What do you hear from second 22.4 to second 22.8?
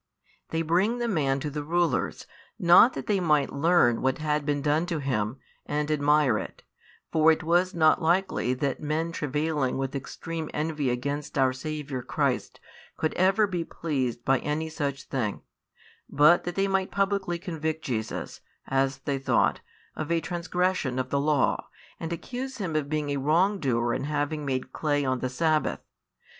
Him